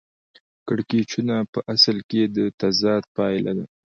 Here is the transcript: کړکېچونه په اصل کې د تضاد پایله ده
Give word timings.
کړکېچونه 0.67 1.35
په 1.53 1.59
اصل 1.73 1.97
کې 2.09 2.21
د 2.35 2.37
تضاد 2.61 3.03
پایله 3.15 3.51
ده 3.57 3.65